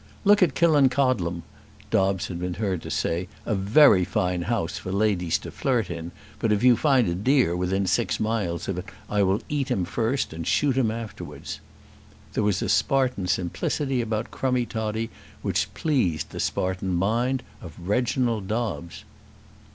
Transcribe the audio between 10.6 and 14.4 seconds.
him afterwards." There was a Spartan simplicity about